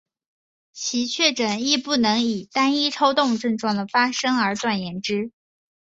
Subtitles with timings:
[0.73, 5.31] 其确诊亦不能以单一抽动症状的发生而断言之。